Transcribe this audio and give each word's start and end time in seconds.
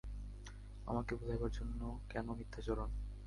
আমাকে 0.87 1.11
ভুলাইবার 1.15 1.51
জন্য 1.51 1.79
কেন 2.09 2.27
মিথ্যাচরণ। 2.31 2.89